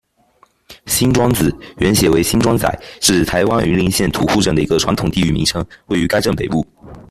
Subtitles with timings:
[0.87, 2.67] 新庄子，原写为新庄仔，
[2.99, 6.65] 是台湾云林县土库镇的一个传统地域名称，位于该镇北部。